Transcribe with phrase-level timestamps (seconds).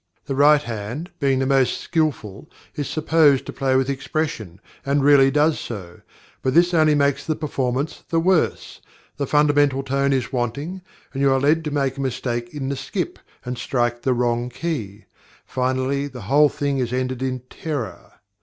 [0.25, 5.29] The right hand, being the most skilful, is supposed to play with expression, and really
[5.29, 6.01] does so;
[6.41, 8.81] but this only makes the performance the worse.
[9.17, 10.81] The fundamental tone is wanting,
[11.13, 14.49] and you are led to make a mistake in the skip, and strike the wrong
[14.49, 15.05] key.
[15.45, 18.13] Finally, the whole thing is ended in terror.